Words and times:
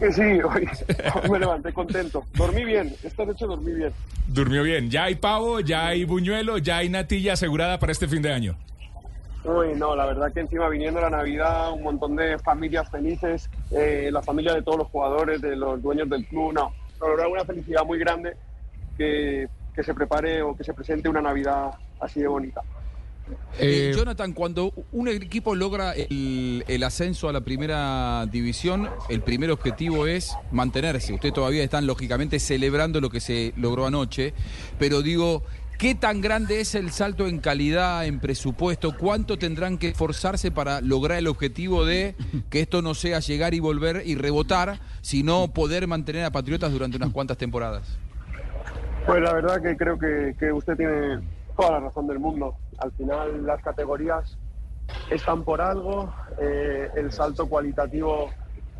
Que 0.00 0.10
sí, 0.12 0.22
hoy, 0.42 0.66
me 1.30 1.38
levanté 1.38 1.72
contento. 1.74 2.24
Dormí 2.34 2.64
bien, 2.64 2.94
esta 3.04 3.26
noche 3.26 3.44
dormí 3.44 3.72
bien. 3.72 3.92
Durmió 4.26 4.62
bien. 4.62 4.90
Ya 4.90 5.04
hay 5.04 5.14
pavo, 5.16 5.60
ya 5.60 5.88
hay 5.88 6.04
buñuelo, 6.04 6.56
ya 6.56 6.78
hay 6.78 6.88
natilla 6.88 7.34
asegurada 7.34 7.78
para 7.78 7.92
este 7.92 8.08
fin 8.08 8.22
de 8.22 8.32
año. 8.32 8.56
Uy, 9.44 9.74
no, 9.76 9.94
la 9.94 10.06
verdad 10.06 10.32
que 10.32 10.40
encima 10.40 10.68
viniendo 10.70 11.02
la 11.02 11.10
Navidad, 11.10 11.72
un 11.72 11.82
montón 11.82 12.16
de 12.16 12.38
familias 12.38 12.90
felices, 12.90 13.50
eh, 13.70 14.08
la 14.10 14.22
familia 14.22 14.54
de 14.54 14.62
todos 14.62 14.78
los 14.78 14.88
jugadores, 14.88 15.40
de 15.40 15.54
los 15.54 15.82
dueños 15.82 16.08
del 16.08 16.26
club, 16.26 16.54
no, 16.54 16.72
verdad 16.98 17.28
una 17.30 17.44
felicidad 17.44 17.84
muy 17.84 17.98
grande 17.98 18.36
que, 18.96 19.48
que 19.74 19.82
se 19.82 19.94
prepare 19.94 20.42
o 20.42 20.56
que 20.56 20.64
se 20.64 20.74
presente 20.74 21.08
una 21.08 21.20
Navidad 21.20 21.72
así 22.00 22.20
de 22.20 22.28
bonita. 22.28 22.62
Eh, 23.58 23.92
Jonathan, 23.94 24.32
cuando 24.32 24.72
un 24.92 25.08
equipo 25.08 25.54
logra 25.54 25.92
el, 25.92 26.64
el 26.66 26.82
ascenso 26.82 27.28
a 27.28 27.32
la 27.32 27.40
primera 27.40 28.26
división, 28.30 28.88
el 29.08 29.22
primer 29.22 29.50
objetivo 29.50 30.06
es 30.06 30.36
mantenerse. 30.50 31.12
Ustedes 31.12 31.34
todavía 31.34 31.62
están 31.62 31.86
lógicamente 31.86 32.38
celebrando 32.38 33.00
lo 33.00 33.10
que 33.10 33.20
se 33.20 33.52
logró 33.56 33.86
anoche, 33.86 34.34
pero 34.78 35.02
digo, 35.02 35.42
¿qué 35.78 35.94
tan 35.94 36.20
grande 36.20 36.60
es 36.60 36.74
el 36.74 36.90
salto 36.90 37.26
en 37.26 37.38
calidad, 37.38 38.06
en 38.06 38.20
presupuesto? 38.20 38.96
¿Cuánto 38.96 39.38
tendrán 39.38 39.78
que 39.78 39.88
esforzarse 39.88 40.50
para 40.50 40.80
lograr 40.80 41.18
el 41.18 41.26
objetivo 41.26 41.84
de 41.84 42.14
que 42.50 42.60
esto 42.60 42.82
no 42.82 42.94
sea 42.94 43.20
llegar 43.20 43.54
y 43.54 43.60
volver 43.60 44.02
y 44.04 44.14
rebotar, 44.14 44.80
sino 45.00 45.48
poder 45.48 45.86
mantener 45.86 46.24
a 46.24 46.30
Patriotas 46.30 46.72
durante 46.72 46.96
unas 46.96 47.10
cuantas 47.10 47.36
temporadas? 47.36 47.98
Pues 49.06 49.22
la 49.22 49.32
verdad 49.32 49.62
que 49.62 49.76
creo 49.76 49.98
que, 49.98 50.34
que 50.38 50.52
usted 50.52 50.76
tiene 50.76 51.20
toda 51.56 51.72
la 51.72 51.80
razón 51.80 52.06
del 52.06 52.18
mundo. 52.18 52.54
Al 52.80 52.92
final 52.92 53.46
las 53.46 53.62
categorías 53.62 54.36
están 55.10 55.44
por 55.44 55.60
algo, 55.60 56.12
eh, 56.38 56.90
el 56.96 57.12
salto 57.12 57.48
cualitativo 57.48 58.30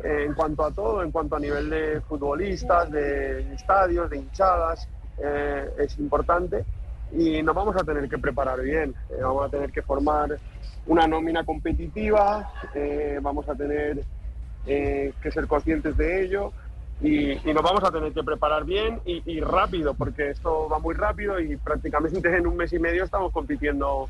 eh, 0.03 0.25
en 0.25 0.33
cuanto 0.33 0.65
a 0.65 0.71
todo, 0.71 1.03
en 1.03 1.11
cuanto 1.11 1.35
a 1.35 1.39
nivel 1.39 1.69
de 1.69 2.01
futbolistas, 2.01 2.89
de 2.89 3.53
estadios, 3.53 4.09
de 4.09 4.17
hinchadas, 4.17 4.87
eh, 5.23 5.69
es 5.77 5.97
importante 5.99 6.65
y 7.11 7.43
nos 7.43 7.53
vamos 7.53 7.75
a 7.75 7.83
tener 7.83 8.09
que 8.09 8.17
preparar 8.17 8.61
bien, 8.61 8.95
eh, 9.09 9.21
vamos 9.21 9.45
a 9.45 9.49
tener 9.49 9.71
que 9.71 9.83
formar 9.83 10.37
una 10.87 11.05
nómina 11.05 11.43
competitiva, 11.43 12.51
vamos 13.21 13.47
a 13.47 13.53
tener 13.53 14.03
que 14.65 15.31
ser 15.31 15.47
conscientes 15.47 15.95
de 15.97 16.23
ello 16.23 16.51
y, 17.01 17.31
y 17.31 17.53
nos 17.53 17.63
vamos 17.63 17.83
a 17.83 17.91
tener 17.91 18.13
que 18.13 18.23
preparar 18.23 18.63
bien 18.65 18.99
y, 19.05 19.21
y 19.25 19.39
rápido, 19.41 19.93
porque 19.93 20.29
esto 20.29 20.69
va 20.69 20.79
muy 20.79 20.93
rápido 20.93 21.39
y 21.39 21.57
prácticamente 21.57 22.35
en 22.35 22.45
un 22.47 22.55
mes 22.57 22.71
y 22.73 22.79
medio 22.79 23.03
estamos 23.03 23.31
compitiendo 23.31 24.07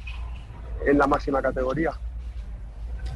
en 0.85 0.97
la 0.97 1.07
máxima 1.07 1.41
categoría. 1.41 1.91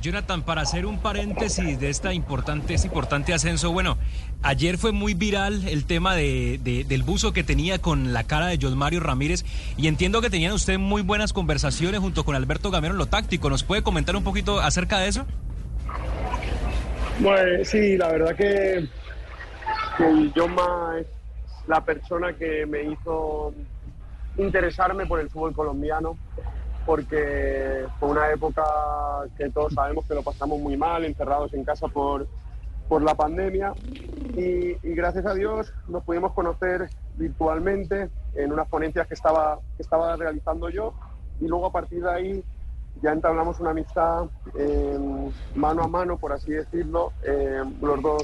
Jonathan, 0.01 0.43
para 0.43 0.61
hacer 0.61 0.85
un 0.85 0.99
paréntesis 0.99 1.79
de 1.79 1.89
esta 1.89 2.13
importante, 2.13 2.75
este 2.75 2.87
importante 2.87 3.33
ascenso, 3.33 3.71
bueno, 3.71 3.97
ayer 4.43 4.77
fue 4.77 4.91
muy 4.91 5.15
viral 5.15 5.67
el 5.67 5.85
tema 5.85 6.13
de, 6.15 6.59
de- 6.63 6.83
del 6.83 7.01
buzo 7.01 7.33
que 7.33 7.43
tenía 7.43 7.79
con 7.79 8.13
la 8.13 8.23
cara 8.23 8.47
de 8.47 8.59
John 8.61 8.77
Mario 8.77 8.99
Ramírez 8.99 9.45
y 9.77 9.87
entiendo 9.87 10.21
que 10.21 10.29
tenían 10.29 10.53
usted 10.53 10.77
muy 10.77 11.01
buenas 11.01 11.33
conversaciones 11.33 12.01
junto 12.01 12.23
con 12.23 12.35
Alberto 12.35 12.69
Gamero 12.69 12.93
en 12.93 12.99
lo 12.99 13.07
táctico. 13.07 13.49
¿Nos 13.49 13.63
puede 13.63 13.81
comentar 13.81 14.15
un 14.15 14.23
poquito 14.23 14.59
acerca 14.59 14.99
de 14.99 15.07
eso? 15.07 15.25
Pues 17.23 17.67
sí, 17.69 17.97
la 17.97 18.09
verdad 18.11 18.35
que, 18.35 18.87
que 19.97 20.31
Yoma 20.31 20.99
es 20.99 21.07
la 21.67 21.81
persona 21.81 22.33
que 22.33 22.65
me 22.65 22.83
hizo 22.83 23.53
interesarme 24.37 25.05
por 25.05 25.19
el 25.19 25.29
fútbol 25.29 25.53
colombiano, 25.53 26.17
porque 26.85 27.85
fue 27.99 28.09
una 28.09 28.29
época 28.31 28.63
que 29.37 29.49
todos 29.49 29.73
sabemos 29.73 30.05
que 30.05 30.13
lo 30.13 30.21
pasamos 30.21 30.59
muy 30.59 30.77
mal, 30.77 31.05
encerrados 31.05 31.53
en 31.53 31.63
casa 31.63 31.87
por, 31.87 32.27
por 32.87 33.01
la 33.01 33.15
pandemia, 33.15 33.73
y, 34.35 34.71
y 34.87 34.95
gracias 34.95 35.25
a 35.25 35.33
Dios 35.33 35.73
nos 35.87 36.03
pudimos 36.03 36.33
conocer 36.33 36.89
virtualmente 37.15 38.09
en 38.35 38.51
unas 38.51 38.67
ponencias 38.67 39.07
que 39.07 39.13
estaba, 39.13 39.59
que 39.77 39.83
estaba 39.83 40.15
realizando 40.15 40.69
yo, 40.69 40.93
y 41.39 41.47
luego 41.47 41.67
a 41.67 41.71
partir 41.71 42.03
de 42.03 42.11
ahí 42.11 42.43
ya 43.01 43.11
entablamos 43.11 43.59
una 43.59 43.71
amistad 43.71 44.25
eh, 44.57 45.31
mano 45.55 45.83
a 45.83 45.87
mano, 45.87 46.17
por 46.17 46.33
así 46.33 46.51
decirlo, 46.51 47.13
eh, 47.23 47.63
los 47.81 48.01
dos 48.01 48.23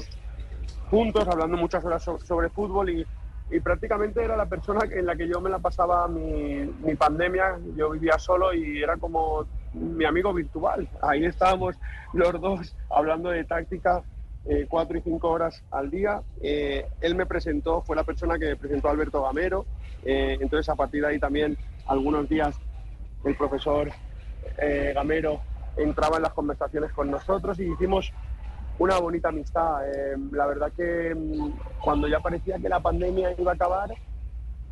juntos, 0.92 1.26
hablando 1.26 1.56
muchas 1.56 1.82
horas 1.86 2.02
so- 2.02 2.18
sobre 2.18 2.50
fútbol 2.50 2.90
y, 2.90 3.06
y 3.50 3.60
prácticamente 3.60 4.22
era 4.22 4.36
la 4.36 4.44
persona 4.44 4.80
en 4.90 5.06
la 5.06 5.16
que 5.16 5.26
yo 5.26 5.40
me 5.40 5.48
la 5.48 5.58
pasaba 5.58 6.06
mi, 6.06 6.70
mi 6.84 6.94
pandemia, 6.96 7.58
yo 7.74 7.88
vivía 7.90 8.18
solo 8.18 8.52
y 8.52 8.82
era 8.82 8.98
como 8.98 9.46
mi 9.72 10.04
amigo 10.04 10.34
virtual. 10.34 10.86
Ahí 11.00 11.24
estábamos 11.24 11.76
los 12.12 12.38
dos 12.38 12.76
hablando 12.90 13.30
de 13.30 13.42
táctica 13.44 14.02
eh, 14.44 14.66
cuatro 14.68 14.98
y 14.98 15.00
cinco 15.00 15.30
horas 15.30 15.64
al 15.70 15.90
día. 15.90 16.20
Eh, 16.42 16.86
él 17.00 17.14
me 17.14 17.24
presentó, 17.24 17.80
fue 17.80 17.96
la 17.96 18.04
persona 18.04 18.38
que 18.38 18.48
me 18.50 18.56
presentó 18.56 18.88
a 18.88 18.90
Alberto 18.90 19.22
Gamero, 19.22 19.64
eh, 20.04 20.36
entonces 20.42 20.68
a 20.68 20.74
partir 20.74 21.00
de 21.00 21.08
ahí 21.08 21.18
también 21.18 21.56
algunos 21.86 22.28
días 22.28 22.54
el 23.24 23.34
profesor 23.34 23.88
eh, 24.58 24.92
Gamero 24.94 25.40
entraba 25.78 26.18
en 26.18 26.24
las 26.24 26.34
conversaciones 26.34 26.92
con 26.92 27.10
nosotros 27.10 27.58
y 27.58 27.72
hicimos 27.72 28.12
una 28.82 28.98
bonita 28.98 29.28
amistad. 29.28 29.88
Eh, 29.88 30.16
la 30.32 30.46
verdad 30.46 30.72
que 30.76 31.14
mm, 31.14 31.52
cuando 31.84 32.08
ya 32.08 32.18
parecía 32.18 32.58
que 32.58 32.68
la 32.68 32.80
pandemia 32.80 33.32
iba 33.38 33.52
a 33.52 33.54
acabar, 33.54 33.90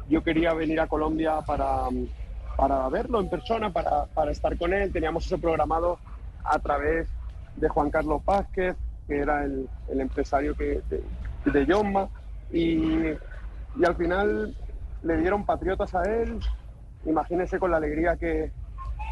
yo 0.08 0.22
quería 0.24 0.52
venir 0.52 0.80
a 0.80 0.88
Colombia 0.88 1.40
para, 1.46 1.88
mm, 1.88 2.08
para 2.56 2.88
verlo 2.88 3.20
en 3.20 3.30
persona, 3.30 3.72
para, 3.72 4.06
para 4.06 4.32
estar 4.32 4.58
con 4.58 4.72
él. 4.72 4.92
Teníamos 4.92 5.26
eso 5.26 5.38
programado 5.38 5.98
a 6.42 6.58
través 6.58 7.08
de 7.54 7.68
Juan 7.68 7.90
Carlos 7.90 8.24
Vázquez, 8.24 8.76
que 9.06 9.18
era 9.18 9.44
el, 9.44 9.68
empresario 9.88 10.56
que, 10.56 10.82
de, 10.90 11.02
de 11.44 11.66
Yomma, 11.66 12.08
y, 12.50 13.12
y 13.76 13.84
al 13.84 13.94
final 13.94 14.56
le 15.04 15.16
dieron 15.18 15.46
patriotas 15.46 15.94
a 15.94 16.02
él. 16.02 16.40
Imagínense 17.04 17.60
con 17.60 17.70
la 17.70 17.76
alegría 17.76 18.16
que, 18.16 18.50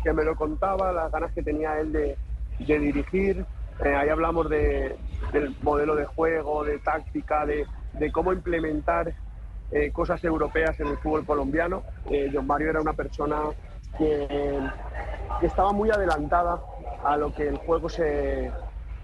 que 0.02 0.12
me 0.12 0.24
lo 0.24 0.34
contaba, 0.34 0.92
las 0.92 1.12
ganas 1.12 1.32
que 1.32 1.42
tenía 1.42 1.78
él 1.78 1.92
de, 1.92 2.16
de 2.58 2.78
dirigir. 2.80 3.46
Eh, 3.84 3.94
ahí 3.94 4.08
hablamos 4.08 4.48
de, 4.48 4.96
del 5.32 5.54
modelo 5.62 5.94
de 5.94 6.04
juego, 6.06 6.64
de 6.64 6.78
táctica, 6.78 7.46
de, 7.46 7.66
de 7.92 8.10
cómo 8.12 8.32
implementar 8.32 9.12
eh, 9.70 9.90
cosas 9.92 10.22
europeas 10.24 10.78
en 10.80 10.88
el 10.88 10.96
fútbol 10.98 11.24
colombiano. 11.24 11.84
Eh, 12.10 12.30
John 12.32 12.46
Mario 12.46 12.70
era 12.70 12.80
una 12.80 12.92
persona 12.94 13.42
que, 13.96 14.58
que 15.40 15.46
estaba 15.46 15.72
muy 15.72 15.90
adelantada 15.90 16.60
a 17.04 17.16
lo 17.16 17.32
que 17.32 17.46
el 17.48 17.56
juego 17.58 17.88
se, 17.88 18.50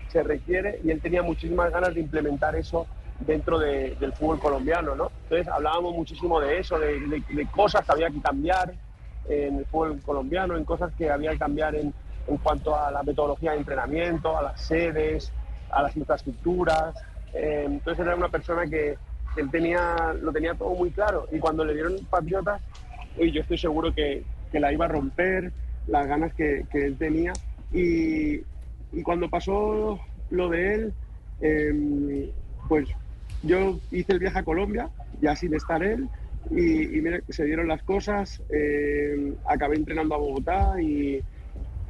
se 0.08 0.22
requiere 0.22 0.80
y 0.82 0.90
él 0.90 1.00
tenía 1.00 1.22
muchísimas 1.22 1.70
ganas 1.70 1.94
de 1.94 2.00
implementar 2.00 2.56
eso 2.56 2.86
dentro 3.20 3.58
de- 3.60 3.94
del 4.00 4.12
fútbol 4.12 4.40
colombiano, 4.40 4.96
¿no? 4.96 5.12
Entonces 5.24 5.46
hablábamos 5.46 5.94
muchísimo 5.94 6.40
de 6.40 6.58
eso, 6.58 6.78
de, 6.80 6.98
de- 6.98 7.22
de 7.28 7.46
cosas 7.46 7.86
que 7.86 7.92
había 7.92 8.10
que 8.10 8.20
cambiar 8.20 8.74
en 9.28 9.58
el 9.58 9.66
fútbol 9.66 10.00
colombiano, 10.04 10.56
en 10.56 10.64
cosas 10.64 10.92
que 10.98 11.08
había 11.10 11.30
que 11.30 11.38
cambiar 11.38 11.76
en, 11.76 11.93
en 12.26 12.36
cuanto 12.38 12.76
a 12.76 12.90
la 12.90 13.02
metodología 13.02 13.52
de 13.52 13.58
entrenamiento, 13.58 14.36
a 14.36 14.42
las 14.42 14.60
sedes, 14.60 15.32
a 15.70 15.82
las 15.82 15.96
infraestructuras. 15.96 16.94
Eh, 17.32 17.64
entonces 17.66 18.06
era 18.06 18.16
una 18.16 18.28
persona 18.28 18.66
que, 18.66 18.96
él 19.36 19.50
tenía, 19.50 20.14
lo 20.22 20.32
tenía 20.32 20.54
todo 20.54 20.70
muy 20.74 20.90
claro. 20.90 21.26
Y 21.32 21.40
cuando 21.40 21.64
le 21.64 21.74
dieron 21.74 21.96
Patriotas, 22.08 22.62
uy, 23.18 23.32
yo 23.32 23.40
estoy 23.40 23.58
seguro 23.58 23.92
que, 23.92 24.22
que 24.52 24.60
la 24.60 24.72
iba 24.72 24.84
a 24.84 24.88
romper, 24.88 25.52
las 25.88 26.06
ganas 26.06 26.32
que, 26.34 26.64
que 26.70 26.84
él 26.86 26.96
tenía. 26.96 27.32
Y, 27.72 28.36
y 28.92 29.02
cuando 29.02 29.28
pasó 29.28 29.98
lo 30.30 30.48
de 30.48 30.74
él, 30.74 30.92
eh, 31.40 32.32
pues 32.68 32.88
yo 33.42 33.80
hice 33.90 34.12
el 34.12 34.20
viaje 34.20 34.38
a 34.38 34.44
Colombia, 34.44 34.88
ya 35.20 35.34
sin 35.34 35.52
estar 35.54 35.82
él, 35.82 36.08
y, 36.50 36.96
y 36.96 37.00
mira, 37.00 37.20
se 37.28 37.44
dieron 37.44 37.68
las 37.68 37.82
cosas, 37.82 38.40
eh, 38.50 39.34
acabé 39.46 39.76
entrenando 39.76 40.14
a 40.14 40.18
Bogotá 40.18 40.80
y, 40.80 41.20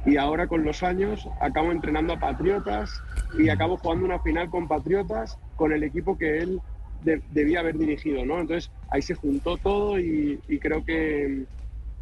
y 0.05 0.17
ahora 0.17 0.47
con 0.47 0.63
los 0.63 0.83
años 0.83 1.27
acabo 1.41 1.71
entrenando 1.71 2.13
a 2.13 2.19
Patriotas 2.19 3.01
y 3.37 3.49
acabo 3.49 3.77
jugando 3.77 4.05
una 4.05 4.19
final 4.19 4.49
con 4.49 4.67
Patriotas 4.67 5.37
con 5.55 5.71
el 5.71 5.83
equipo 5.83 6.17
que 6.17 6.39
él 6.39 6.61
de- 7.03 7.21
debía 7.31 7.59
haber 7.59 7.77
dirigido, 7.77 8.25
¿no? 8.25 8.39
Entonces 8.39 8.71
ahí 8.89 9.01
se 9.01 9.15
juntó 9.15 9.57
todo 9.57 9.99
y, 9.99 10.39
y 10.47 10.59
creo 10.59 10.83
que, 10.85 11.45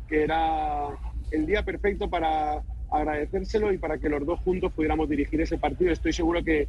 que 0.08 0.24
era 0.24 0.88
el 1.32 1.46
día 1.46 1.64
perfecto 1.64 2.10
para 2.10 2.62
agradecérselo 2.92 3.72
y 3.74 3.78
para 3.78 3.98
que 3.98 4.10
los 4.10 4.26
dos 4.26 4.40
juntos 4.42 4.72
pudiéramos 4.74 5.10
dirigir 5.10 5.42
ese 5.42 5.58
partido. 5.58 5.92
Estoy 5.92 6.14
seguro 6.14 6.44
que, 6.44 6.68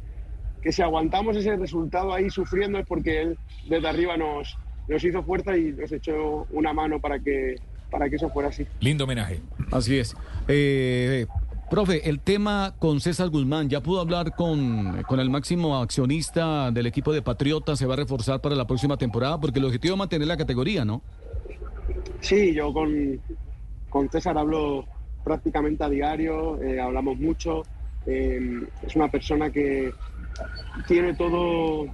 que 0.61 0.71
si 0.71 0.81
aguantamos 0.81 1.37
ese 1.37 1.55
resultado 1.55 2.13
ahí 2.13 2.29
sufriendo 2.29 2.79
es 2.79 2.85
porque 2.87 3.21
él 3.21 3.37
desde 3.69 3.87
arriba 3.87 4.17
nos, 4.17 4.57
nos 4.87 5.03
hizo 5.03 5.21
fuerza 5.23 5.55
y 5.55 5.71
nos 5.73 5.91
echó 5.91 6.47
una 6.51 6.73
mano 6.73 6.99
para 6.99 7.19
que, 7.19 7.55
para 7.95 8.09
que 8.09 8.17
eso 8.17 8.29
fuera 8.29 8.49
así. 8.49 8.67
Lindo 8.81 9.05
homenaje. 9.05 9.39
Así 9.71 9.97
es. 9.97 10.17
Eh, 10.49 11.27
profe, 11.69 12.09
el 12.09 12.19
tema 12.19 12.75
con 12.77 12.99
César 12.99 13.29
Guzmán, 13.29 13.69
¿ya 13.69 13.79
pudo 13.79 14.01
hablar 14.01 14.35
con, 14.35 15.01
con 15.03 15.21
el 15.21 15.29
máximo 15.29 15.77
accionista 15.77 16.71
del 16.71 16.87
equipo 16.87 17.13
de 17.13 17.21
Patriotas? 17.21 17.79
¿Se 17.79 17.85
va 17.85 17.93
a 17.93 17.97
reforzar 17.97 18.41
para 18.41 18.53
la 18.53 18.67
próxima 18.67 18.97
temporada? 18.97 19.39
Porque 19.39 19.59
el 19.59 19.65
objetivo 19.65 19.93
es 19.93 19.99
mantener 19.99 20.27
la 20.27 20.35
categoría, 20.35 20.83
¿no? 20.83 21.01
Sí, 22.19 22.53
yo 22.53 22.73
con, 22.73 23.21
con 23.89 24.09
César 24.09 24.37
hablo 24.37 24.85
prácticamente 25.23 25.85
a 25.85 25.89
diario, 25.89 26.61
eh, 26.61 26.81
hablamos 26.81 27.17
mucho. 27.17 27.63
eh, 28.07 28.67
es 28.85 28.95
una 28.97 29.09
persona 29.09 29.49
que 29.51 29.93
tiene 30.85 31.13
todo, 31.13 31.85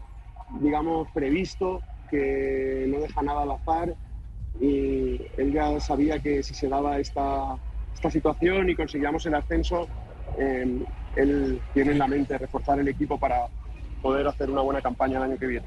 digamos, 0.62 1.07
previsto, 1.13 1.80
que 2.09 2.88
no 2.89 3.00
deja 3.01 3.21
nada 3.21 3.44
al 3.44 3.51
azar 3.51 3.95
y 4.62 5.19
él 5.38 5.52
ya 5.52 5.80
sabía 5.80 6.19
que 6.19 6.44
si 6.44 6.54
se 6.54 6.69
daba 6.69 7.00
esta, 7.00 7.58
esta 7.96 8.12
situación 8.12 8.69
y 8.69 8.75
conseguíamos 8.75 9.25
el 9.25 9.34
ascenso, 9.34 9.88
eh, 10.38 10.86
él 11.16 11.62
tiene 11.74 11.92
en 11.94 12.00
la 12.00 12.08
mente 12.08 12.38
reforzar 12.38 12.80
el 12.80 12.88
equipo 12.88 13.19
para 13.19 13.48
poder 14.04 14.28
hacer 14.28 14.52
una 14.52 14.62
buena 14.62 14.81
campaña 14.81 15.18
el 15.18 15.24
año 15.24 15.38
que 15.40 15.48
viene. 15.48 15.66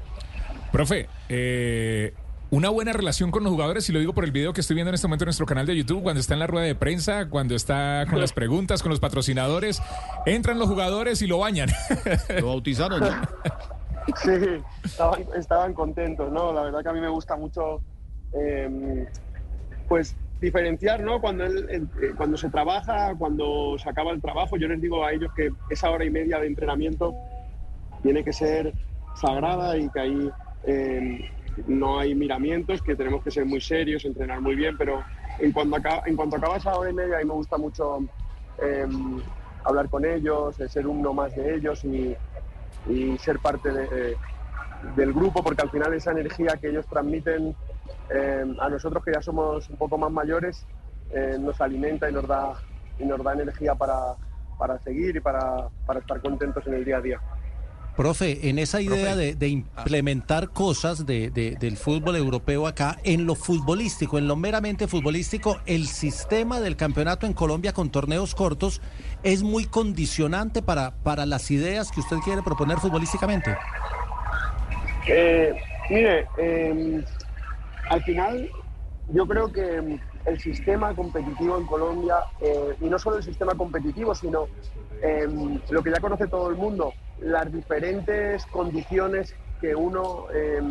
Profe, 0.71 1.09
eh, 1.27 2.13
una 2.51 2.69
buena 2.69 2.93
relación 2.93 3.31
con 3.31 3.43
los 3.43 3.51
jugadores, 3.51 3.89
y 3.89 3.91
lo 3.91 3.99
digo 3.99 4.13
por 4.13 4.23
el 4.23 4.31
video 4.31 4.53
que 4.53 4.61
estoy 4.61 4.75
viendo 4.75 4.89
en 4.89 4.95
este 4.95 5.07
momento 5.07 5.25
en 5.25 5.27
nuestro 5.27 5.45
canal 5.45 5.65
de 5.65 5.75
YouTube, 5.75 6.01
cuando 6.01 6.21
está 6.21 6.33
en 6.35 6.39
la 6.39 6.47
rueda 6.47 6.65
de 6.65 6.75
prensa, 6.75 7.29
cuando 7.29 7.53
está 7.53 8.05
con 8.09 8.21
las 8.21 8.31
preguntas, 8.31 8.81
con 8.81 8.91
los 8.91 9.01
patrocinadores, 9.01 9.81
entran 10.25 10.57
los 10.57 10.69
jugadores 10.69 11.21
y 11.21 11.27
lo 11.27 11.39
bañan. 11.39 11.69
Lo 12.39 12.47
bautizaron. 12.47 13.03
Sí, 14.23 14.31
estaban, 14.83 15.25
estaban 15.35 15.73
contentos, 15.73 16.31
¿no? 16.31 16.53
La 16.53 16.61
verdad 16.61 16.81
que 16.83 16.89
a 16.89 16.93
mí 16.93 17.01
me 17.01 17.09
gusta 17.09 17.35
mucho, 17.35 17.81
eh, 18.33 19.07
pues, 19.87 20.15
diferenciar, 20.41 21.01
¿no? 21.01 21.21
Cuando, 21.21 21.45
él, 21.45 21.87
eh, 22.01 22.13
cuando 22.15 22.37
se 22.37 22.49
trabaja, 22.49 23.15
cuando 23.17 23.77
se 23.77 23.89
acaba 23.89 24.11
el 24.11 24.21
trabajo, 24.21 24.57
yo 24.57 24.67
les 24.67 24.81
digo 24.81 25.03
a 25.03 25.11
ellos 25.11 25.31
que 25.35 25.51
esa 25.69 25.89
hora 25.89 26.05
y 26.05 26.09
media 26.09 26.39
de 26.39 26.47
entrenamiento 26.47 27.15
tiene 28.03 28.23
que 28.23 28.33
ser 28.33 28.73
sagrada 29.15 29.77
y 29.77 29.89
que 29.89 29.99
ahí 29.99 30.31
eh, 30.65 31.29
no 31.67 31.99
hay 31.99 32.13
miramientos, 32.15 32.81
que 32.81 32.95
tenemos 32.95 33.23
que 33.23 33.31
ser 33.31 33.45
muy 33.45 33.61
serios, 33.61 34.05
entrenar 34.05 34.41
muy 34.41 34.55
bien, 34.55 34.77
pero 34.77 35.03
en 35.39 35.51
cuanto 35.51 35.77
acaba, 35.77 36.03
en 36.05 36.15
cuanto 36.15 36.35
acaba 36.35 36.57
esa 36.57 36.75
hora 36.75 36.89
y 36.89 36.93
media, 36.93 37.17
a 37.17 37.19
mí 37.19 37.25
me 37.25 37.33
gusta 37.33 37.57
mucho 37.57 37.99
eh, 38.61 38.85
hablar 39.63 39.89
con 39.89 40.05
ellos, 40.05 40.55
ser 40.67 40.85
uno 40.85 41.13
más 41.13 41.35
de 41.35 41.55
ellos 41.55 41.83
y, 41.85 42.15
ser 43.17 43.39
parte 43.39 43.71
de, 43.71 44.15
del 44.95 45.11
grupo, 45.11 45.41
porque 45.41 45.63
al 45.63 45.71
final 45.71 45.91
esa 45.95 46.11
energía 46.11 46.55
que 46.61 46.69
ellos 46.69 46.85
transmiten 46.85 47.55
eh, 48.09 48.45
a 48.59 48.69
nosotros 48.69 49.03
que 49.03 49.11
ya 49.13 49.21
somos 49.21 49.69
un 49.69 49.77
poco 49.77 49.97
más 49.97 50.11
mayores, 50.11 50.65
eh, 51.11 51.37
nos 51.39 51.59
alimenta 51.61 52.09
y 52.09 52.13
nos 52.13 52.27
da, 52.27 52.53
y 52.99 53.05
nos 53.05 53.23
da 53.23 53.33
energía 53.33 53.75
para, 53.75 54.15
para 54.57 54.79
seguir 54.79 55.15
y 55.15 55.19
para, 55.19 55.69
para 55.85 55.99
estar 55.99 56.21
contentos 56.21 56.65
en 56.67 56.75
el 56.75 56.85
día 56.85 56.97
a 56.97 57.01
día. 57.01 57.21
Profe, 57.95 58.49
en 58.49 58.59
esa 58.59 58.81
idea 58.81 59.15
de, 59.15 59.35
de, 59.35 59.47
implementar 59.47 60.49
cosas 60.49 61.05
de, 61.05 61.29
de, 61.29 61.55
del 61.55 61.77
fútbol 61.77 62.17
europeo 62.17 62.67
acá, 62.67 62.97
en 63.05 63.25
lo 63.25 63.35
futbolístico, 63.35 64.17
en 64.17 64.27
lo 64.27 64.35
meramente 64.35 64.89
futbolístico, 64.89 65.61
el 65.65 65.87
sistema 65.87 66.59
del 66.59 66.75
campeonato 66.75 67.25
en 67.25 67.31
Colombia 67.31 67.71
con 67.71 67.91
torneos 67.91 68.35
cortos 68.35 68.81
es 69.23 69.43
muy 69.43 69.63
condicionante 69.63 70.61
para, 70.61 70.91
para 70.91 71.25
las 71.25 71.49
ideas 71.51 71.89
que 71.89 72.01
usted 72.01 72.17
quiere 72.17 72.43
proponer 72.43 72.79
futbolísticamente. 72.79 73.55
Eh, 75.07 75.55
mire, 75.89 76.27
eh, 76.37 77.01
al 77.89 78.03
final 78.03 78.49
yo 79.09 79.27
creo 79.27 79.51
que 79.51 79.99
el 80.25 80.39
sistema 80.39 80.95
competitivo 80.95 81.57
en 81.57 81.65
Colombia, 81.67 82.15
eh, 82.41 82.75
y 82.81 82.85
no 82.85 82.97
solo 82.97 83.17
el 83.17 83.23
sistema 83.23 83.53
competitivo, 83.53 84.15
sino 84.15 84.47
lo 85.69 85.83
que 85.83 85.91
ya 85.91 85.99
conoce 85.99 86.27
todo 86.27 86.49
el 86.49 86.55
mundo, 86.55 86.93
las 87.19 87.51
diferentes 87.51 88.45
condiciones 88.47 89.35
que 89.61 89.75
uno 89.75 90.25
eh, 90.33 90.61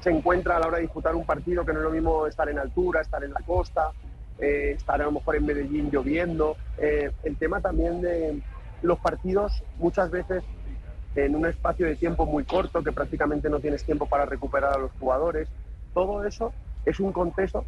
se 0.00 0.10
encuentra 0.10 0.56
a 0.56 0.60
la 0.60 0.66
hora 0.68 0.76
de 0.78 0.82
disputar 0.82 1.14
un 1.14 1.24
partido, 1.24 1.64
que 1.64 1.72
no 1.72 1.80
es 1.80 1.84
lo 1.84 1.90
mismo 1.90 2.26
estar 2.26 2.48
en 2.48 2.58
altura, 2.58 3.00
estar 3.02 3.22
en 3.22 3.32
la 3.32 3.40
costa, 3.40 3.92
eh, 4.38 4.74
estar 4.76 5.00
a 5.00 5.04
lo 5.04 5.12
mejor 5.12 5.36
en 5.36 5.46
Medellín 5.46 5.90
lloviendo. 5.90 6.56
Eh, 6.78 7.10
el 7.24 7.36
tema 7.36 7.60
también 7.60 8.00
de 8.00 8.40
los 8.82 8.98
partidos 8.98 9.62
muchas 9.78 10.10
veces 10.10 10.42
en 11.14 11.34
un 11.34 11.44
espacio 11.46 11.86
de 11.86 11.96
tiempo 11.96 12.24
muy 12.24 12.44
corto, 12.44 12.82
que 12.82 12.92
prácticamente 12.92 13.50
no 13.50 13.60
tienes 13.60 13.84
tiempo 13.84 14.06
para 14.06 14.24
recuperar 14.24 14.74
a 14.74 14.78
los 14.78 14.90
jugadores. 14.98 15.48
Todo 15.94 16.24
eso 16.24 16.52
es 16.84 17.00
un 17.00 17.12
contexto 17.12 17.64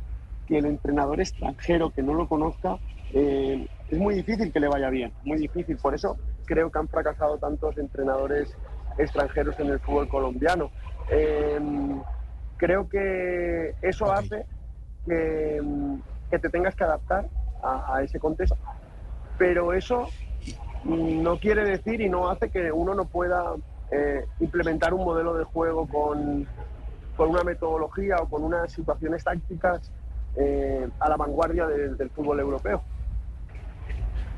que 0.46 0.58
el 0.58 0.66
entrenador 0.66 1.20
extranjero 1.20 1.90
que 1.90 2.02
no 2.02 2.14
lo 2.14 2.28
conozca 2.28 2.78
eh, 3.12 3.66
es 3.88 3.98
muy 3.98 4.14
difícil 4.14 4.52
que 4.52 4.60
le 4.60 4.68
vaya 4.68 4.90
bien, 4.90 5.12
muy 5.24 5.38
difícil. 5.38 5.76
Por 5.76 5.94
eso 5.94 6.16
creo 6.44 6.70
que 6.70 6.78
han 6.78 6.88
fracasado 6.88 7.38
tantos 7.38 7.76
entrenadores 7.78 8.56
extranjeros 8.98 9.58
en 9.60 9.68
el 9.68 9.80
fútbol 9.80 10.08
colombiano. 10.08 10.70
Eh, 11.10 11.60
creo 12.56 12.88
que 12.88 13.74
eso 13.82 14.06
okay. 14.06 14.16
hace 14.18 14.46
que, 15.06 15.60
que, 16.30 16.38
te 16.38 16.48
tengas 16.48 16.74
que 16.74 16.84
adaptar 16.84 17.28
a, 17.62 17.96
a, 17.96 18.02
ese 18.02 18.18
contexto. 18.18 18.56
Pero 19.38 19.72
eso 19.72 20.08
no 20.84 21.38
quiere 21.38 21.64
decir 21.64 22.00
y 22.00 22.08
no 22.08 22.28
hace 22.28 22.50
que 22.50 22.72
uno 22.72 22.94
no 22.94 23.04
pueda 23.04 23.54
eh, 23.90 24.24
implementar 24.40 24.94
un 24.94 25.04
modelo 25.04 25.34
de 25.34 25.44
juego 25.44 25.86
con, 25.86 26.46
con, 27.22 27.30
una 27.30 27.44
metodología 27.44 28.16
o 28.16 28.28
con 28.28 28.42
unas 28.42 28.72
situaciones 28.72 29.22
tácticas 29.22 29.90
eh, 30.36 30.88
a 30.98 31.08
la 31.08 31.16
vanguardia 31.16 31.66
de, 31.66 31.94
del 31.94 32.10
fútbol 32.10 32.40
europeo. 32.40 32.82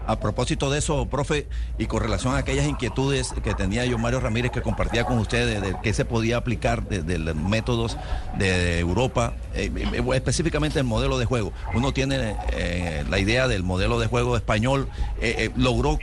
A 0.07 0.21
propósito 0.21 0.71
de 0.71 0.81
eso, 0.81 1.07
profe, 1.07 1.49
y 1.79 1.87
con 1.87 2.03
relación 2.03 2.35
a 2.35 2.39
aquellas 2.39 2.67
inquietudes 2.67 3.33
que 3.43 3.55
tenía 3.55 3.87
yo 3.87 3.97
Mario 3.97 4.21
Ramírez 4.21 4.51
que 4.53 4.61
compartía 4.61 5.07
con 5.07 5.19
ustedes 5.19 5.63
de, 5.63 5.75
qué 5.83 5.95
se 5.95 6.05
podía 6.05 6.37
aplicar 6.37 6.87
de, 6.87 7.19
los 7.19 7.35
métodos 7.35 7.97
de 8.37 8.81
Europa, 8.81 9.33
eh, 9.55 9.73
específicamente 10.13 10.79
el 10.79 10.85
modelo 10.85 11.17
de 11.17 11.25
juego. 11.25 11.53
Uno 11.75 11.95
tiene 11.95 12.37
eh, 12.53 13.03
la 13.09 13.19
idea 13.19 13.49
del 13.49 13.63
modelo 13.63 13.99
de 13.99 14.09
juego 14.09 14.37
español, 14.37 14.89
eh, 15.23 15.51
logró 15.57 15.99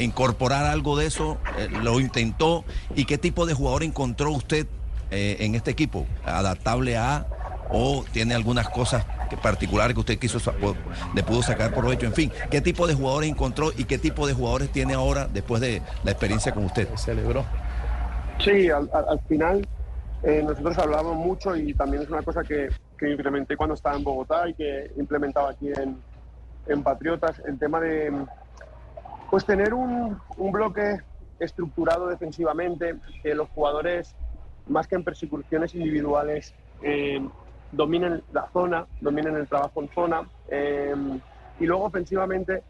incorporar 0.00 0.64
algo 0.64 0.96
de 0.96 1.04
eso, 1.04 1.36
lo 1.82 2.00
intentó, 2.00 2.64
y 2.96 3.04
qué 3.04 3.18
tipo 3.18 3.44
de 3.44 3.52
jugador 3.52 3.82
encontró 3.82 4.30
usted 4.30 4.66
en 5.14 5.54
este 5.54 5.70
equipo, 5.70 6.06
adaptable 6.24 6.96
a 6.96 7.26
o 7.70 8.04
tiene 8.12 8.34
algunas 8.34 8.68
cosas 8.68 9.04
particulares 9.42 9.94
que 9.94 10.00
usted 10.00 10.18
quiso 10.18 10.38
le 11.14 11.22
pudo 11.22 11.42
sacar 11.42 11.72
provecho, 11.72 12.06
en 12.06 12.12
fin, 12.12 12.32
qué 12.50 12.60
tipo 12.60 12.86
de 12.86 12.94
jugadores 12.94 13.30
encontró 13.30 13.72
y 13.76 13.84
qué 13.84 13.98
tipo 13.98 14.26
de 14.26 14.34
jugadores 14.34 14.70
tiene 14.70 14.94
ahora 14.94 15.26
después 15.26 15.60
de 15.60 15.82
la 16.04 16.10
experiencia 16.10 16.52
con 16.52 16.64
usted. 16.64 16.88
Celebró. 16.96 17.44
Sí, 18.38 18.68
al, 18.70 18.90
al 18.92 19.20
final 19.28 19.66
eh, 20.22 20.42
nosotros 20.42 20.78
hablamos 20.78 21.16
mucho 21.16 21.54
y 21.54 21.74
también 21.74 22.02
es 22.02 22.08
una 22.08 22.22
cosa 22.22 22.42
que, 22.42 22.68
que, 22.98 23.10
implementé 23.10 23.56
cuando 23.56 23.74
estaba 23.74 23.96
en 23.96 24.04
Bogotá 24.04 24.48
y 24.48 24.54
que 24.54 24.90
implementaba 24.96 25.50
aquí 25.50 25.68
en, 25.68 25.98
en 26.66 26.82
Patriotas, 26.82 27.42
el 27.46 27.58
tema 27.58 27.78
de 27.78 28.10
pues 29.30 29.44
tener 29.44 29.74
un, 29.74 30.18
un 30.38 30.52
bloque 30.52 30.98
estructurado 31.40 32.08
defensivamente, 32.08 32.94
que 33.22 33.34
los 33.34 33.48
jugadores, 33.50 34.14
más 34.66 34.86
que 34.86 34.94
en 34.94 35.04
persecuciones 35.04 35.74
individuales, 35.74 36.54
eh, 36.82 37.20
dominen 37.72 38.22
la 38.32 38.48
zona, 38.52 38.86
dominen 39.00 39.36
el 39.36 39.48
trabajo 39.48 39.82
en 39.82 39.88
zona. 39.90 40.28
Eh, 40.48 40.94
y 41.60 41.66
luego 41.66 41.84
ofensivamente, 41.84 42.62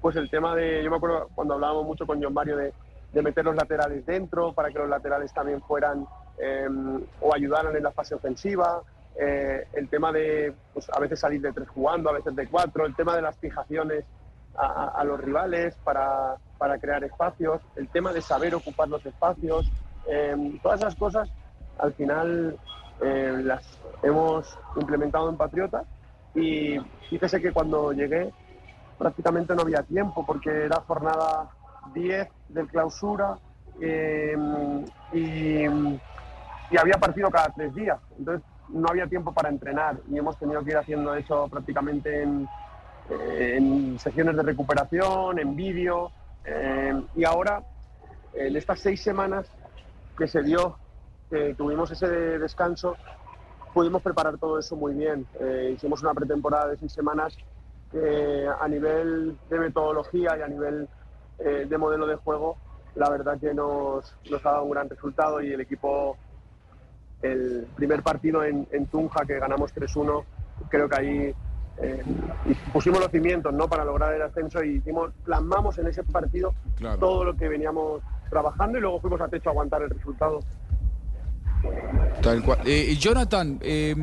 pues 0.00 0.16
el 0.16 0.30
tema 0.30 0.54
de, 0.54 0.82
yo 0.82 0.90
me 0.90 0.96
acuerdo 0.96 1.28
cuando 1.34 1.54
hablábamos 1.54 1.84
mucho 1.84 2.06
con 2.06 2.22
John 2.22 2.34
Mario 2.34 2.56
de, 2.56 2.72
de 3.12 3.22
meter 3.22 3.44
los 3.44 3.54
laterales 3.54 4.04
dentro 4.06 4.52
para 4.52 4.70
que 4.70 4.78
los 4.78 4.88
laterales 4.88 5.32
también 5.32 5.60
fueran 5.62 6.06
eh, 6.38 6.68
o 7.20 7.34
ayudaran 7.34 7.76
en 7.76 7.82
la 7.82 7.92
fase 7.92 8.14
ofensiva. 8.14 8.82
Eh, 9.14 9.66
el 9.74 9.88
tema 9.88 10.10
de 10.10 10.54
pues, 10.72 10.88
a 10.90 10.98
veces 10.98 11.20
salir 11.20 11.40
de 11.42 11.52
tres 11.52 11.68
jugando, 11.68 12.08
a 12.08 12.14
veces 12.14 12.34
de 12.34 12.46
cuatro, 12.46 12.86
el 12.86 12.96
tema 12.96 13.14
de 13.14 13.22
las 13.22 13.36
fijaciones 13.36 14.04
a, 14.54 14.88
a 14.88 15.04
los 15.04 15.20
rivales 15.20 15.74
para, 15.84 16.36
para, 16.58 16.78
crear 16.78 17.04
espacios, 17.04 17.60
el 17.76 17.88
tema 17.88 18.12
de 18.12 18.22
saber 18.22 18.54
ocupar 18.54 18.88
los 18.88 19.04
espacios, 19.04 19.70
eh, 20.08 20.58
todas 20.62 20.80
esas 20.80 20.94
cosas 20.96 21.30
al 21.78 21.92
final 21.94 22.56
eh, 23.00 23.40
las 23.42 23.64
hemos 24.02 24.58
implementado 24.76 25.28
en 25.28 25.36
Patriota 25.36 25.84
y 26.34 26.78
fíjese 27.10 27.40
que 27.40 27.52
cuando 27.52 27.92
llegué 27.92 28.32
prácticamente 28.98 29.54
no 29.54 29.62
había 29.62 29.82
tiempo 29.82 30.24
porque 30.24 30.64
era 30.64 30.80
jornada 30.80 31.50
10 31.94 32.28
del 32.48 32.68
clausura 32.68 33.38
eh, 33.80 34.36
y, 35.12 35.64
había 36.78 36.98
partido 36.98 37.30
cada 37.30 37.50
tres 37.50 37.74
días. 37.74 37.98
Entonces 38.18 38.42
no 38.70 38.88
había 38.88 39.06
tiempo 39.06 39.32
para 39.32 39.50
entrenar 39.50 39.98
y 40.10 40.16
hemos 40.16 40.38
tenido 40.38 40.64
que 40.64 40.70
ir 40.70 40.76
haciendo 40.78 41.14
eso 41.14 41.46
prácticamente 41.48 42.22
en, 42.22 42.48
eh, 43.10 43.96
sesiones 43.98 44.36
de 44.36 44.42
recuperación, 44.42 45.38
en 45.38 45.54
vídeo. 45.54 46.10
Eh, 46.44 46.94
y 47.14 47.24
ahora, 47.24 47.62
en 48.32 48.56
estas 48.56 48.80
seis 48.80 49.02
semanas 49.02 49.46
que 50.16 50.26
se 50.26 50.42
dio, 50.42 50.78
que 51.32 51.54
tuvimos 51.54 51.90
ese 51.90 52.06
descanso, 52.38 52.94
pudimos 53.72 54.02
preparar 54.02 54.36
todo 54.36 54.58
eso 54.58 54.76
muy 54.76 54.92
bien. 54.92 55.26
Eh, 55.40 55.72
hicimos 55.74 56.02
una 56.02 56.12
pretemporada 56.12 56.68
de 56.68 56.76
seis 56.76 56.92
semanas 56.92 57.34
que 57.90 58.46
a 58.46 58.68
nivel 58.68 59.38
de 59.48 59.58
metodología 59.58 60.36
y 60.36 60.42
a 60.42 60.48
nivel 60.48 60.88
eh, 61.38 61.66
de 61.68 61.78
modelo 61.78 62.06
de 62.06 62.16
juego, 62.16 62.58
la 62.96 63.08
verdad 63.08 63.38
que 63.40 63.54
nos, 63.54 64.14
nos, 64.30 64.44
ha 64.44 64.50
dado 64.50 64.64
un 64.64 64.72
gran 64.72 64.90
resultado 64.90 65.40
y 65.40 65.52
el 65.52 65.60
equipo, 65.62 66.18
el 67.22 67.66
primer 67.76 68.02
partido 68.02 68.44
en, 68.44 68.68
en 68.70 68.86
Tunja 68.86 69.24
que 69.24 69.38
ganamos 69.38 69.74
3-1, 69.74 70.24
creo 70.68 70.88
que 70.88 70.96
ahí 70.96 71.34
eh, 71.78 72.02
pusimos 72.74 73.00
los 73.00 73.10
cimientos 73.10 73.54
¿no? 73.54 73.68
para 73.68 73.86
lograr 73.86 74.12
el 74.12 74.20
ascenso 74.20 74.62
y 74.62 74.76
hicimos, 74.76 75.12
plasmamos 75.24 75.78
en 75.78 75.86
ese 75.86 76.02
partido 76.04 76.54
claro. 76.76 76.98
todo 76.98 77.24
lo 77.24 77.36
que 77.36 77.48
veníamos 77.48 78.02
trabajando 78.28 78.76
y 78.76 78.82
luego 78.82 79.00
fuimos 79.00 79.20
a 79.22 79.28
techo 79.28 79.48
a 79.48 79.52
aguantar 79.52 79.82
el 79.82 79.90
resultado. 79.90 80.40
Tal 82.22 82.42
cual. 82.42 82.60
Eh, 82.64 82.96
Jonathan, 83.00 83.58
eh, 83.62 83.94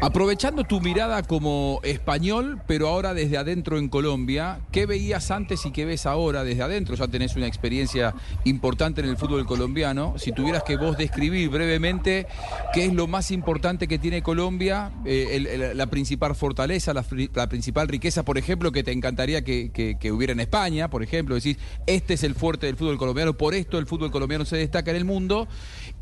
aprovechando 0.00 0.64
tu 0.64 0.80
mirada 0.80 1.22
como 1.22 1.80
español, 1.84 2.60
pero 2.66 2.88
ahora 2.88 3.14
desde 3.14 3.36
adentro 3.38 3.78
en 3.78 3.88
Colombia, 3.88 4.60
¿qué 4.72 4.86
veías 4.86 5.30
antes 5.30 5.64
y 5.66 5.70
qué 5.70 5.84
ves 5.84 6.06
ahora 6.06 6.42
desde 6.42 6.62
adentro? 6.62 6.96
Ya 6.96 7.06
tenés 7.06 7.36
una 7.36 7.46
experiencia 7.46 8.14
importante 8.44 9.00
en 9.02 9.08
el 9.08 9.16
fútbol 9.16 9.46
colombiano. 9.46 10.14
Si 10.18 10.32
tuvieras 10.32 10.64
que 10.64 10.76
vos 10.76 10.96
describir 10.96 11.48
brevemente 11.48 12.26
qué 12.72 12.86
es 12.86 12.92
lo 12.92 13.06
más 13.06 13.30
importante 13.30 13.86
que 13.86 13.98
tiene 13.98 14.22
Colombia, 14.22 14.90
eh, 15.04 15.72
la 15.74 15.86
principal 15.86 16.34
fortaleza, 16.34 16.92
la, 16.92 17.48
principal 17.48 17.86
riqueza, 17.86 18.24
por 18.24 18.36
ejemplo, 18.36 18.72
que 18.72 18.82
te 18.82 18.92
encantaría 18.92 19.44
que 19.44 20.12
hubiera 20.12 20.32
en 20.32 20.40
España, 20.40 20.90
por 20.90 21.04
ejemplo, 21.04 21.36
decís, 21.36 21.56
este 21.86 22.14
es 22.14 22.24
el 22.24 22.34
fuerte 22.34 22.66
del 22.66 22.76
fútbol 22.76 22.98
colombiano, 22.98 23.34
por 23.36 23.54
esto 23.54 23.78
el 23.78 23.86
fútbol 23.86 24.10
colombiano 24.10 24.44
se 24.44 24.56
destaca 24.56 24.90
en 24.90 24.96
el 24.96 25.04
mundo. 25.04 25.46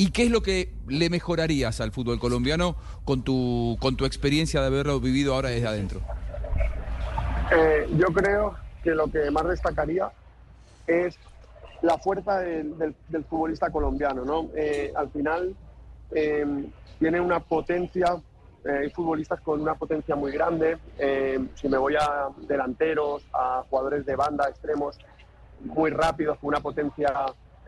¿Y 0.01 0.11
qué 0.19 0.25
es 0.25 0.33
lo 0.33 0.43
que 0.43 0.73
le 0.89 1.11
mejorarías 1.11 1.81
al 1.81 1.93
fútbol 1.93 2.19
colombiano 2.19 2.75
con 3.05 3.23
tu, 3.23 3.77
con 3.81 3.97
tu 3.97 4.05
experiencia 4.05 4.61
de 4.61 4.67
haberlo 4.67 4.99
vivido 4.99 5.33
ahora 5.33 5.51
desde 5.51 5.69
adentro? 5.69 6.01
Eh, 7.53 7.89
yo 7.97 8.07
creo 8.07 8.57
que 8.83 8.97
lo 8.97 9.07
que 9.07 9.31
más 9.31 9.47
destacaría 9.47 10.11
es 10.89 11.17
la 11.83 11.99
fuerza 11.99 12.41
del, 12.41 12.97
futbolista 13.31 13.71
colombiano. 13.71 14.25
¿no? 14.25 14.49
Eh, 14.57 14.93
al 14.97 15.09
final 15.11 15.55
eh, 16.11 16.69
tiene 16.99 17.21
una 17.21 17.39
potencia, 17.39 18.21
eh, 18.65 18.71
hay 18.73 18.91
futbolistas 18.91 19.41
con 19.41 19.61
una 19.61 19.77
potencia 19.77 20.17
muy 20.17 20.33
grande. 20.33 20.79
eh, 20.99 21.39
si 21.55 21.69
me 21.69 21.79
voy 21.79 21.95
a 21.95 22.27
delanteros, 22.39 23.25
a 23.33 23.63
jugadores 23.71 24.05
de 24.05 24.17
banda, 24.17 24.49
extremos, 24.49 24.99
muy 25.61 25.93
rápidos, 25.93 26.39
con 26.39 26.49
una 26.49 26.61
potencia 26.61 27.13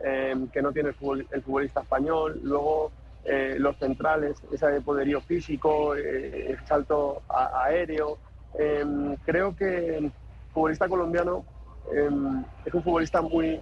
eh, 0.03 0.35
que 0.51 0.61
no 0.61 0.71
tiene 0.71 0.89
el, 0.89 0.95
futbol- 0.97 1.27
el 1.31 1.41
futbolista 1.41 1.81
español. 1.81 2.39
Luego 2.43 2.91
eh, 3.23 3.55
los 3.59 3.77
centrales, 3.77 4.37
ese 4.51 4.81
poderío 4.81 5.21
físico, 5.21 5.95
eh, 5.95 6.47
el 6.51 6.59
salto 6.65 7.21
a- 7.29 7.63
aéreo. 7.65 8.17
Eh, 8.59 8.85
creo 9.25 9.55
que 9.55 9.97
el 9.97 10.11
futbolista 10.53 10.87
colombiano 10.87 11.45
eh, 11.93 12.09
es 12.65 12.73
un 12.73 12.83
futbolista 12.83 13.21
muy, 13.21 13.61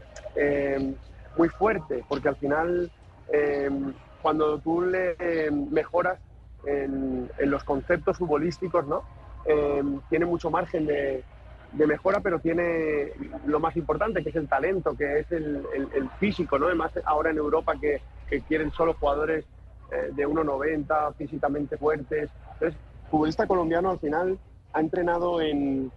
muy 1.38 1.50
fuerte, 1.50 2.04
porque 2.08 2.30
al 2.30 2.36
final 2.36 2.92
cuando 4.22 4.58
tú 4.60 4.82
le 4.82 5.16
mejoras 5.52 6.20
en, 6.66 7.30
en 7.38 7.50
los 7.52 7.64
conceptos 7.64 8.18
futbolísticos, 8.18 8.86
¿no? 8.88 9.04
Tiene 10.10 10.26
mucho 10.26 10.50
margen 10.50 10.86
de, 10.88 11.24
de 11.72 11.88
mejora, 11.88 12.20
pero 12.20 12.40
tiene 12.40 13.12
lo 13.46 13.60
más 13.60 13.76
importante, 13.78 14.24
que 14.24 14.30
es 14.30 14.36
el 14.36 14.48
talento, 14.48 14.96
que 14.96 15.20
es 15.20 15.32
el, 15.32 15.66
el- 15.74 16.10
físico, 16.20 16.58
¿no? 16.58 16.68
Además, 16.68 16.92
ahora 17.06 17.30
en 17.30 17.38
Europa 17.38 17.74
que, 17.80 18.02
que 18.28 18.42
quieren 18.42 18.72
solo 18.72 18.96
jugadores 19.00 19.46
eh, 19.92 20.10
de 20.12 20.28
1,90, 20.28 21.14
físicamente 21.16 21.78
fuertes. 21.78 22.30
Entonces, 22.54 22.80
futbolista 23.10 23.46
colombiano 23.48 23.92
al 23.92 24.00
final 24.00 24.40
ha 24.74 24.80
entrenado 24.80 25.42
en, 25.42 25.92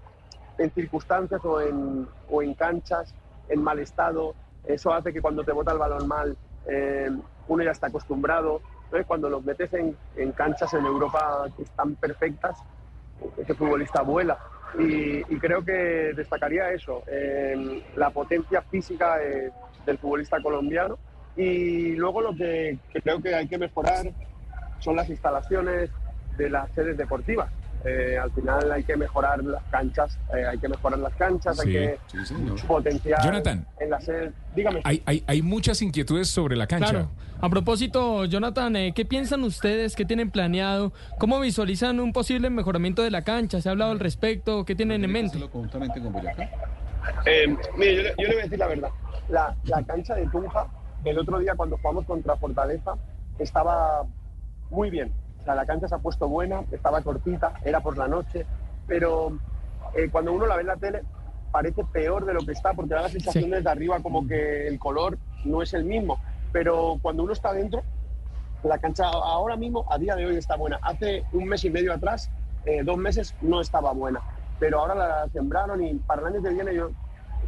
en 0.59 0.71
circunstancias 0.73 1.45
o 1.45 1.61
en, 1.61 2.07
o 2.31 2.43
en 2.43 2.55
canchas 2.55 3.14
en 3.49 3.62
mal 3.62 3.79
estado. 3.79 4.35
Eso 4.64 4.93
hace 4.93 5.12
que 5.12 5.21
cuando 5.21 5.43
te 5.45 5.52
bota 5.52 5.73
el 5.73 5.79
balón 5.79 6.07
mal, 6.07 6.37
eh, 6.69 7.11
uno 7.49 7.64
ya 7.64 7.71
está 7.73 7.88
acostumbrado. 7.88 8.61
Entonces, 8.85 9.07
cuando 9.07 9.31
los 9.31 9.43
metes 9.45 9.73
en, 9.73 9.97
en 10.17 10.33
canchas 10.33 10.73
en 10.75 10.85
Europa 10.85 11.47
que 11.57 11.62
están 11.62 11.97
perfectas, 11.97 12.59
ese 13.38 13.55
futbolista 13.55 14.02
vuela. 14.02 14.38
Y, 14.79 15.19
y 15.35 15.38
creo 15.38 15.64
que 15.64 16.12
destacaría 16.17 16.71
eso, 16.73 17.02
eh, 17.07 17.55
la 17.97 18.11
potencia 18.11 18.62
física 18.62 19.19
de- 19.19 19.52
del 19.85 19.99
futbolista 19.99 20.41
colombiano. 20.41 20.99
Y 21.37 21.95
luego 21.97 22.21
lo 22.21 22.35
que 22.35 22.79
creo 23.02 23.21
que 23.21 23.35
hay 23.35 23.49
que 23.49 23.59
mejorar 23.59 24.07
son 24.79 24.97
las 24.97 25.09
instalaciones 25.09 25.91
de 26.37 26.50
las 26.50 26.71
sedes 26.73 26.97
deportivas. 26.97 27.50
Eh, 27.85 28.17
al 28.17 28.31
final 28.31 28.71
hay 28.71 28.85
que 28.85 28.97
mejorar 28.97 29.43
las 29.43 29.62
canchas, 29.65 30.17
eh, 30.37 30.47
hay 30.47 30.57
que 30.59 30.69
mejorar 30.69 30.99
las 31.01 31.12
canchas, 31.15 31.59
Sí, 31.59 31.77
hay 31.77 31.97
sí, 32.07 32.19
que 32.19 32.25
señor. 32.27 32.67
potenciar 32.67 33.25
Jonathan. 33.25 33.67
en. 33.81 34.35
Dígame. 34.55 34.81
Hay, 34.85 35.03
hay, 35.05 35.25
hay 35.27 35.43
muchas 35.43 35.83
inquietudes 35.83 36.29
sobre 36.29 36.55
la 36.57 36.67
cancha. 36.69 36.91
Claro. 36.91 37.11
A 37.41 37.49
propósito, 37.49 38.25
Jonathan, 38.27 38.77
eh, 38.77 38.93
¿qué 38.95 39.05
piensan 39.05 39.43
ustedes? 39.43 39.97
¿Qué 39.97 40.05
tienen 40.05 40.31
planeado? 40.31 40.93
¿Cómo 41.19 41.41
visualizan 41.41 41.99
un 41.99 42.12
posible 42.12 42.51
mejoramiento 42.51 43.03
de 43.03 43.11
la 43.11 43.23
cancha? 43.23 43.61
¿Se 43.61 43.69
ha 43.69 43.73
hablado 43.73 43.91
al 43.91 43.99
respecto? 43.99 44.65
¿Qué 44.65 44.77
tienen 44.77 45.03
en 45.05 45.11
mente? 45.11 45.39
Eh, 47.27 47.57
mire, 47.77 47.97
yo, 47.97 48.03
le- 48.03 48.15
yo 48.17 48.29
le 48.29 48.29
voy 48.29 48.41
a 48.41 48.43
decir 48.45 48.59
la 48.59 48.67
verdad. 48.69 48.91
La, 49.29 49.57
la 49.65 49.83
cancha 49.83 50.15
de 50.15 50.27
Tunja, 50.29 50.67
el 51.05 51.19
otro 51.19 51.39
día 51.41 51.55
cuando 51.57 51.77
jugamos 51.79 52.05
contra 52.05 52.37
Fortaleza, 52.37 52.93
estaba 53.39 54.05
muy 54.71 54.91
bien. 54.91 55.12
O 55.43 55.45
sea, 55.45 55.55
la 55.57 55.67
cancha 55.67 55.89
se 55.89 55.95
ha 55.95 55.99
puesto 55.99 56.29
buena, 56.29 56.63
estaba 56.71 57.03
cortita, 57.03 57.53
era 57.65 57.81
por 57.81 57.99
la 57.99 58.07
noche, 58.07 58.47
pero 58.87 59.37
eh, 59.95 60.09
cuando 60.11 60.33
uno 60.33 60.47
la 60.47 60.55
ve 60.55 60.61
en 60.63 60.69
la 60.69 60.77
tele 60.77 61.03
parece 61.51 61.85
peor 61.85 62.25
de 62.25 62.33
lo 62.35 62.41
que 62.47 62.53
está, 62.53 62.73
porque 62.75 62.95
da 62.95 63.03
la 63.03 63.09
sensación 63.09 63.45
Sí. 63.45 63.51
desde 63.51 63.69
arriba 63.69 63.99
como 64.01 64.27
que 64.27 64.69
el 64.69 64.79
color 64.79 65.19
no 65.45 65.61
es 65.61 65.75
el 65.75 65.85
mismo. 65.85 66.19
Pero 66.53 66.99
cuando 67.03 67.25
uno 67.25 67.33
está 67.33 67.53
dentro, 67.53 67.83
la 68.63 68.79
cancha 68.79 69.07
ahora 69.09 69.57
mismo, 69.57 69.85
a 69.91 69.99
día 69.99 70.15
de 70.15 70.27
hoy, 70.27 70.37
está 70.37 70.55
buena. 70.57 70.79
Hace 70.83 71.25
un 71.33 71.47
mes 71.47 71.65
y 71.65 71.71
medio 71.71 71.93
atrás, 71.93 72.31
eh, 72.65 72.83
dos 72.85 72.97
meses, 72.97 73.35
no 73.43 73.61
estaba 73.61 73.93
buena. 73.93 74.21
Pero 74.61 74.79
ahora 74.79 74.95
la 74.95 75.29
sembraron 75.33 75.83
y 75.85 75.95
para 75.95 76.21
el 76.23 76.29
año 76.29 76.43
que 76.43 76.51
viene 76.51 76.73
yo 76.75 76.91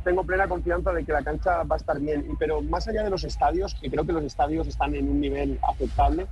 tengo 0.03 0.25
plena 0.25 0.49
confianza 0.49 0.93
de 0.93 1.05
que 1.05 1.13
la 1.13 1.23
cancha 1.23 1.63
va 1.63 1.77
a 1.77 1.79
estar 1.79 2.01
bien. 2.01 2.27
Pero 2.39 2.61
más 2.61 2.89
allá 2.89 3.05
de 3.05 3.11
los 3.11 3.23
estadios, 3.25 3.75
que 3.81 3.89
creo 3.91 4.05
que 4.05 4.13
los 4.13 4.25
estadios 4.25 4.67
están 4.67 4.95
en 4.97 5.09
un 5.09 5.21
nivel 5.21 5.59
aceptable, 5.67 6.27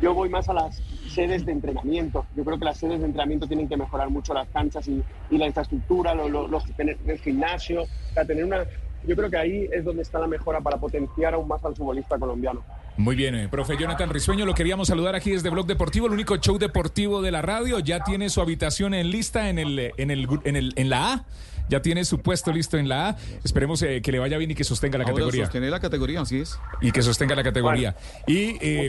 yo 0.00 0.14
voy 0.14 0.28
más 0.28 0.48
a 0.48 0.54
las 0.54 0.82
sedes 1.08 1.44
de 1.44 1.52
entrenamiento. 1.52 2.24
Yo 2.36 2.44
creo 2.44 2.58
que 2.58 2.64
las 2.64 2.78
sedes 2.78 3.00
de 3.00 3.06
entrenamiento 3.06 3.46
tienen 3.46 3.68
que 3.68 3.76
mejorar 3.76 4.10
mucho 4.10 4.32
las 4.34 4.48
canchas 4.48 4.86
y, 4.88 5.02
y 5.30 5.38
la 5.38 5.46
infraestructura, 5.46 6.14
lo- 6.14 6.28
lo- 6.28 6.48
los, 6.48 6.64
tener- 6.76 6.98
el 7.06 7.18
gimnasio, 7.18 7.82
o 7.82 8.14
sea, 8.14 8.24
tener 8.24 8.44
una... 8.44 8.64
Yo 9.06 9.16
creo 9.16 9.30
que 9.30 9.38
ahí 9.38 9.66
es 9.72 9.82
donde 9.82 10.02
está 10.02 10.18
la 10.18 10.26
mejora 10.26 10.60
para 10.60 10.76
potenciar 10.76 11.32
aún 11.32 11.48
más 11.48 11.64
al 11.64 11.74
futbolista 11.74 12.18
colombiano. 12.18 12.62
Muy 12.98 13.16
bien, 13.16 13.34
eh, 13.34 13.48
profe 13.48 13.78
Jonathan 13.78 14.10
Risueño, 14.10 14.44
lo 14.44 14.52
queríamos 14.54 14.88
saludar 14.88 15.14
aquí 15.14 15.30
desde 15.30 15.48
Blog 15.48 15.66
Deportivo, 15.66 16.06
el 16.06 16.12
único 16.12 16.36
show 16.36 16.58
deportivo 16.58 17.22
de 17.22 17.30
la 17.30 17.40
radio. 17.40 17.78
Ya 17.78 18.04
tiene 18.04 18.28
su 18.28 18.42
habitación 18.42 18.92
en 18.92 19.10
lista 19.10 19.48
en 19.48 19.58
el, 19.58 19.78
eh, 19.78 19.92
en 19.96 20.10
el, 20.10 20.28
en 20.44 20.56
el, 20.56 20.72
en 20.76 20.90
la 20.90 21.12
A. 21.14 21.24
Ya 21.70 21.80
tiene 21.80 22.04
su 22.04 22.18
puesto 22.18 22.52
listo 22.52 22.76
en 22.76 22.88
la 22.88 23.10
A. 23.10 23.16
Esperemos 23.44 23.80
eh, 23.82 24.02
que 24.02 24.10
le 24.12 24.18
vaya 24.18 24.36
bien 24.36 24.50
y 24.50 24.54
que 24.56 24.64
sostenga 24.64 24.98
la 24.98 25.04
Ahora 25.04 25.14
categoría. 25.14 25.44
sostener 25.44 25.70
la 25.70 25.78
categoría, 25.80 26.20
así 26.20 26.40
es. 26.40 26.58
Y 26.82 26.90
que 26.90 27.00
sostenga 27.00 27.34
la 27.36 27.44
categoría. 27.44 27.94
Y 28.26 28.56
eh. 28.60 28.88